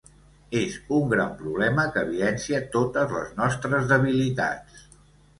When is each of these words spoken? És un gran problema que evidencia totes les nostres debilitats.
És 0.59 0.75
un 0.99 1.03
gran 1.09 1.33
problema 1.41 1.83
que 1.97 2.01
evidencia 2.07 2.61
totes 2.77 3.13
les 3.17 3.35
nostres 3.41 3.85
debilitats. 3.93 4.81